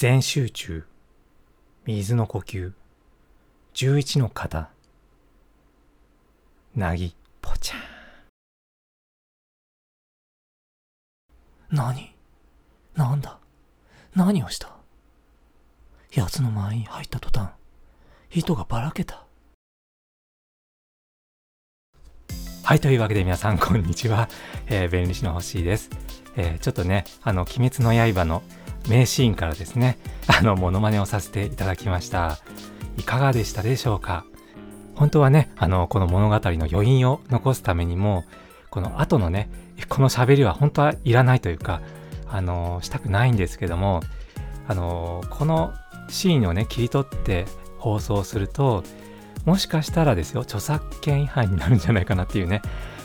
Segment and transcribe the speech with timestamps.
[0.00, 0.84] 全集中、
[1.84, 2.72] 水の呼吸、
[3.74, 4.70] 十一の肩、
[6.76, 7.80] なぎ、ぽちゃん。
[11.76, 12.14] 何？
[12.94, 13.40] なんだ？
[14.14, 14.76] 何をした？
[16.12, 17.50] 奴の前に入った途端、
[18.30, 19.24] 糸がばらけた。
[22.62, 24.28] はい、というわけで皆さんこんにちは。
[24.68, 25.90] えー、弁理士の星です。
[26.36, 28.44] えー、ちょっとね、あの、鬼滅の刃の
[28.88, 32.38] 名シーンからですね、あの、モノマネをさせていただきました。
[32.96, 34.24] いかがでしたでしょうか？
[34.94, 38.24] 本当はね、あの、この物語の余韻を残すためにも、
[38.70, 39.48] この後のね、
[39.88, 41.80] この喋りは本当はいらないというか、
[42.28, 44.00] あの、したくないんですけども、
[44.66, 45.72] あの、この
[46.08, 47.46] シーンをね、切り取って
[47.78, 48.82] 放送すると、
[49.44, 52.60] もしかしたらですよ、著作権違反になるんじゃないかなっていうね、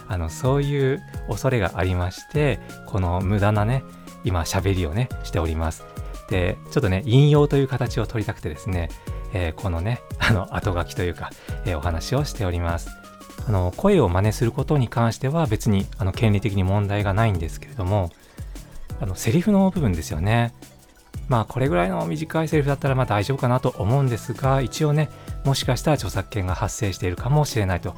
[0.07, 3.83] あの、そういう恐れがありまして、この無駄なね、
[4.23, 5.85] 今喋りをね、しております。
[6.29, 8.89] で、ちょっとね、引用という形を取りたくてですね、
[9.33, 11.31] えー、このね、あの、後書きというか、
[11.65, 12.89] えー、お話をしております。
[13.47, 18.11] あの、声を真似することに関しては別に、あの、権利的に問題がないんですけれども、
[19.01, 20.53] あの、セリフの部分ですよね。
[21.27, 25.09] まあ、これぐらいの短いセリフだったらまあ大丈夫かなと思うんですが、一応ね、
[25.45, 27.95] もしかしたら著作権が発生しているかもしれないと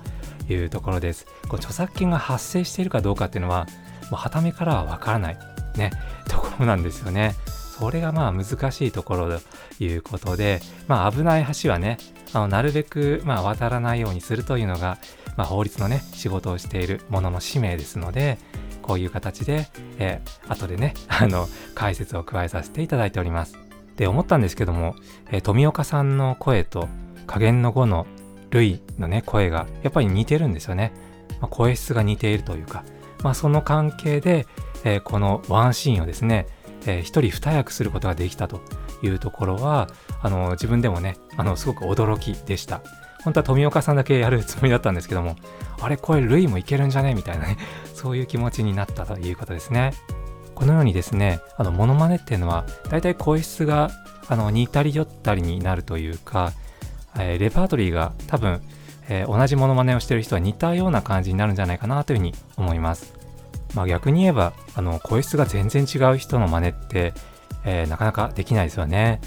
[0.49, 1.25] いうところです。
[1.47, 3.67] この著作権が発生しているかどうかっていうのは、
[4.11, 5.37] もうはためからはわからない、
[5.75, 5.91] ね、
[6.27, 7.35] ところなんですよね。
[7.77, 11.97] それがまあ難しいところということで、まあ危ない橋はね、
[12.33, 14.97] あのなるべくま渡らないようにするというのが、
[15.37, 18.37] まあ、法律のね、仕事をしているものの使命ですので、
[18.81, 23.57] こういう形で、えー、後でね、 あの、解説を加えさせていただいております。
[23.97, 24.95] で、思ったんですけども、
[25.31, 26.87] えー、富岡さんの声と
[27.27, 28.05] 加減の5の
[28.49, 30.93] ルイのね、声がやっぱり似てるんですよね。
[31.41, 32.83] まあ、声質が似ているというか、
[33.23, 34.47] まあ、その関係で、
[34.83, 36.47] えー、このワンシーンをですね、
[36.85, 38.61] えー、一人二役することができたと
[39.01, 39.89] いうところは、
[40.21, 42.81] あの、自分でもね、あの、すごく驚きでした。
[43.23, 45.35] 本当は富岡さんだけやるつもりだったんですけども、
[45.81, 47.15] あれ、声ルイもいけるんじゃね？
[47.15, 47.57] みたいなね、
[47.93, 49.93] そういう気持ちになったということですね。
[50.53, 53.89] このようにですね、あの、モノマネっていうのは、大体声質が、
[54.29, 56.53] あの、似たり寄ったりになるというか、
[57.17, 58.61] えー、レパートリーが多分、
[59.09, 63.13] えー、同じモノマネをしてる人は似たような感じになるんじゃないかなというふうに思います。
[63.75, 67.13] まあ逆に言えば、あの、声質が全然違う人の真似って、
[67.65, 69.19] えー、なかなかできないですよね。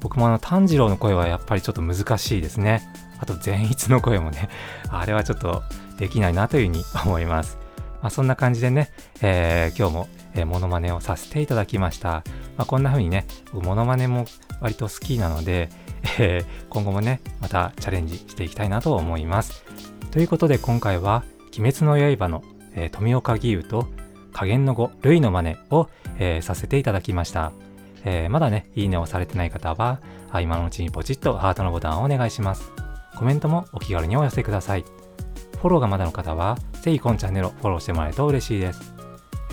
[0.00, 2.82] 僕もあの、炭治郎の声はやっぱりちょっと難しいですね。
[3.18, 4.48] あと、善逸の声もね、
[4.90, 5.62] あれはちょっと
[5.96, 7.58] できないなというふうに思います。
[8.02, 12.08] まあ、そんな感じでね、えー、今日も、えー、モノマネをさせていただきました。
[12.08, 12.22] ま
[12.58, 14.24] あ、こんな風にね、僕モノマネも
[14.60, 15.68] 割と好きなので、
[16.18, 19.64] えー、今後もね、またチャレンジしていきたいなと思います。
[20.10, 21.24] ということで今回は、
[21.58, 22.42] 鬼滅の刃の、
[22.74, 23.86] えー、富岡義勇と
[24.32, 27.52] 加減の語、類の真似を、えー、させていただきました。
[28.04, 30.00] えー、まだね、いいねをされてない方は、
[30.40, 32.72] 今のうちにポチッとハートのボタンをお願いします。
[33.16, 34.84] コメントもお気軽にお寄せください。
[35.60, 39.01] フォローがまだの方は、ぜひこのチャンネルをフォローしてもらえると嬉しいです。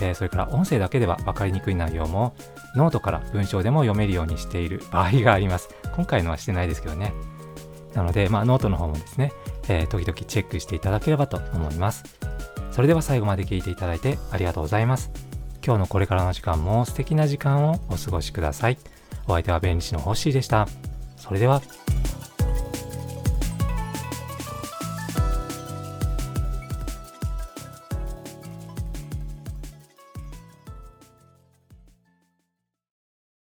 [0.00, 2.34] えー、それから音声だけでは分かりにくい内容も、
[2.74, 5.68] ノートから文章でも読めるようにしている場合があります。
[5.94, 7.12] 今回のはしてないですけどね。
[7.94, 9.32] なので、まあ、ノートの方もですね、
[9.68, 12.04] えー、時々チェックしていただければと思います。
[12.70, 15.10] それでは最後まで聞いていただいてありがとうございます。
[15.64, 18.78] 今日のこれからの時間も素敵な時間をお過ごしください。
[19.26, 20.66] お相手は弁理士のホッシーでした。
[21.16, 21.60] それでは。